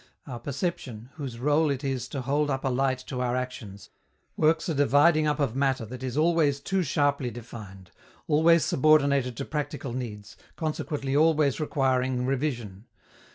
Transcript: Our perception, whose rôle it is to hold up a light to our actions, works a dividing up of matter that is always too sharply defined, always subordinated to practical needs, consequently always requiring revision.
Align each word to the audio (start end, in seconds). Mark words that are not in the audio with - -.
Our 0.25 0.39
perception, 0.39 1.11
whose 1.13 1.37
rôle 1.37 1.71
it 1.71 1.83
is 1.83 2.07
to 2.07 2.21
hold 2.21 2.49
up 2.49 2.65
a 2.65 2.69
light 2.69 2.97
to 3.05 3.21
our 3.21 3.35
actions, 3.35 3.91
works 4.35 4.67
a 4.67 4.73
dividing 4.73 5.27
up 5.27 5.39
of 5.39 5.55
matter 5.55 5.85
that 5.85 6.01
is 6.01 6.17
always 6.17 6.59
too 6.59 6.81
sharply 6.81 7.29
defined, 7.29 7.91
always 8.27 8.65
subordinated 8.65 9.37
to 9.37 9.45
practical 9.45 9.93
needs, 9.93 10.37
consequently 10.55 11.15
always 11.15 11.59
requiring 11.59 12.25
revision. 12.25 12.87